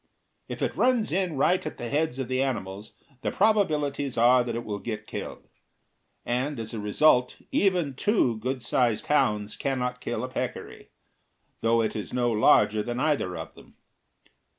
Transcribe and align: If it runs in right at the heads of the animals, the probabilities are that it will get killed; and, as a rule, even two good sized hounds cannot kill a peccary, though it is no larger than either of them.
If 0.47 0.63
it 0.63 0.75
runs 0.75 1.11
in 1.11 1.37
right 1.37 1.63
at 1.63 1.77
the 1.77 1.87
heads 1.87 2.17
of 2.17 2.27
the 2.27 2.41
animals, 2.41 2.93
the 3.21 3.31
probabilities 3.31 4.17
are 4.17 4.43
that 4.43 4.55
it 4.55 4.65
will 4.65 4.79
get 4.79 5.05
killed; 5.05 5.47
and, 6.25 6.59
as 6.59 6.73
a 6.73 6.79
rule, 6.79 7.29
even 7.51 7.93
two 7.93 8.39
good 8.39 8.63
sized 8.63 9.05
hounds 9.05 9.55
cannot 9.55 10.01
kill 10.01 10.23
a 10.23 10.27
peccary, 10.27 10.89
though 11.59 11.83
it 11.83 11.95
is 11.95 12.13
no 12.13 12.31
larger 12.31 12.81
than 12.81 12.99
either 12.99 13.37
of 13.37 13.53
them. 13.53 13.75